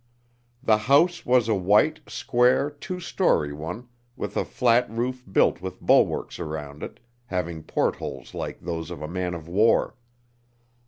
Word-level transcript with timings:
The 0.63 0.79
house 0.89 1.27
was 1.27 1.47
a 1.47 1.53
white, 1.53 1.99
square, 2.09 2.71
two 2.71 2.99
story 2.99 3.53
one 3.53 3.87
with 4.15 4.35
a 4.35 4.43
flat 4.43 4.89
roof 4.89 5.23
built 5.31 5.61
with 5.61 5.79
bulwarks 5.79 6.39
around 6.39 6.81
it, 6.81 6.99
having 7.27 7.61
portholes 7.61 8.33
like 8.33 8.61
those 8.61 8.89
of 8.89 9.03
a 9.03 9.07
man 9.07 9.35
of 9.35 9.47
war. 9.47 9.93